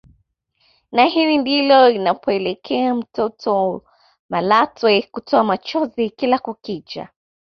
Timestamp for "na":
0.91-1.05